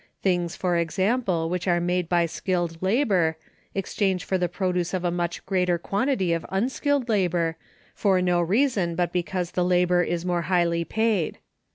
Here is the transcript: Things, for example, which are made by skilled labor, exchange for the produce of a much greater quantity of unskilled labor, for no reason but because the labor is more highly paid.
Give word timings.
Things, 0.23 0.55
for 0.55 0.77
example, 0.77 1.47
which 1.47 1.67
are 1.67 1.79
made 1.79 2.09
by 2.09 2.25
skilled 2.25 2.81
labor, 2.81 3.37
exchange 3.75 4.25
for 4.25 4.35
the 4.39 4.49
produce 4.49 4.95
of 4.95 5.03
a 5.05 5.11
much 5.11 5.45
greater 5.45 5.77
quantity 5.77 6.33
of 6.33 6.43
unskilled 6.49 7.07
labor, 7.07 7.55
for 7.93 8.19
no 8.19 8.41
reason 8.41 8.95
but 8.95 9.13
because 9.13 9.51
the 9.51 9.63
labor 9.63 10.01
is 10.01 10.25
more 10.25 10.41
highly 10.49 10.83
paid. 10.83 11.37